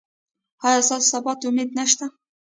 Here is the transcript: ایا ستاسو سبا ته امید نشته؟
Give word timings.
ایا 0.65 0.79
ستاسو 0.87 1.09
سبا 1.13 1.33
ته 1.39 1.45
امید 1.49 1.69
نشته؟ 1.77 2.05